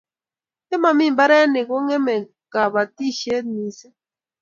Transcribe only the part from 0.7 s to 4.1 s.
mami mbarenik kongeme kabatishit mising